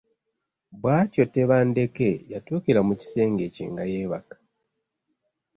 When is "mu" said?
2.87-2.93